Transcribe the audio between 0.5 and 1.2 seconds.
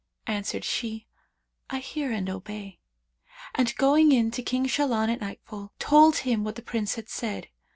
she,